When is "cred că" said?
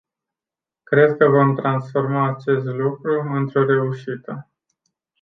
0.83-1.27